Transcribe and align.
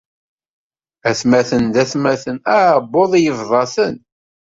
Atmaten 1.09 1.65
d 1.73 1.75
atmaten, 1.83 2.37
aɛbbuḍ 2.55 3.11
yebḍa-ten. 3.19 3.95